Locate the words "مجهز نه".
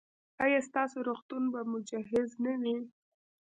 1.71-2.53